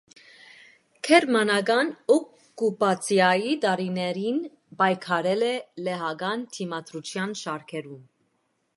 [1.07, 4.41] Գերմանական օկուպացիայի տարիներին
[4.83, 5.55] պայքարել է
[5.89, 8.03] լեհական դիմադրության շարքերում։